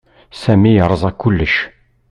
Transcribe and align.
Sami 0.41 0.71
yerẓa 0.73 1.11
kullec. 1.21 1.55